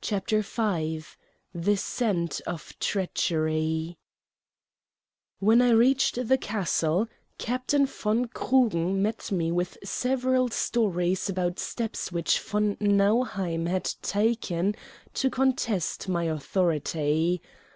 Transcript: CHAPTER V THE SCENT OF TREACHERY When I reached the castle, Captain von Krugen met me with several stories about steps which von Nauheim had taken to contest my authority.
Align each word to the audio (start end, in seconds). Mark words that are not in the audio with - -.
CHAPTER 0.00 0.40
V 0.42 1.02
THE 1.52 1.76
SCENT 1.76 2.40
OF 2.46 2.78
TREACHERY 2.78 3.98
When 5.40 5.60
I 5.60 5.70
reached 5.70 6.28
the 6.28 6.38
castle, 6.38 7.08
Captain 7.38 7.84
von 7.84 8.26
Krugen 8.26 9.02
met 9.02 9.32
me 9.32 9.50
with 9.50 9.76
several 9.82 10.48
stories 10.50 11.28
about 11.28 11.58
steps 11.58 12.12
which 12.12 12.38
von 12.38 12.76
Nauheim 12.78 13.66
had 13.66 13.90
taken 14.00 14.76
to 15.14 15.28
contest 15.28 16.08
my 16.08 16.22
authority. 16.22 17.42